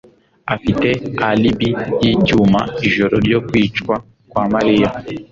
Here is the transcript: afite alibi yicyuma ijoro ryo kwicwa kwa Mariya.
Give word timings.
afite 0.55 0.87
alibi 1.29 1.69
yicyuma 2.01 2.59
ijoro 2.87 3.15
ryo 3.25 3.39
kwicwa 3.47 3.95
kwa 4.29 4.43
Mariya. 4.53 4.89